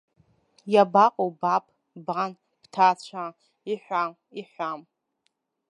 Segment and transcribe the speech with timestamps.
[0.73, 1.65] Иабаҟоу, баб,
[2.05, 3.25] бан, бҭаацәа,
[3.71, 4.03] иҳәа,
[4.39, 4.71] иҳәа!